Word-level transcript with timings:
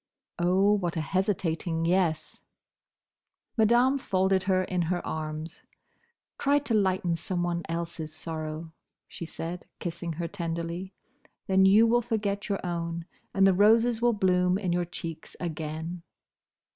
Oh, 0.39 0.71
what 0.73 0.97
a 0.97 1.01
hesitating 1.01 1.85
yes! 1.85 2.39
Madame 3.55 3.99
folded 3.99 4.41
her 4.49 4.63
in 4.63 4.81
her 4.81 5.05
arms. 5.05 5.61
"Try 6.39 6.57
to 6.57 6.73
lighten 6.73 7.15
someone 7.15 7.61
else's 7.69 8.11
sorrow," 8.11 8.73
she 9.07 9.27
said, 9.27 9.67
kissing 9.77 10.13
her 10.13 10.27
tenderly, 10.27 10.95
"then 11.45 11.67
you 11.67 11.85
will 11.85 12.01
forget 12.01 12.49
your 12.49 12.65
own, 12.65 13.05
and 13.31 13.45
the 13.45 13.53
roses 13.53 14.01
will 14.01 14.13
bloom 14.13 14.57
in 14.57 14.73
your 14.73 14.85
cheeks 14.85 15.35
again." 15.39 16.01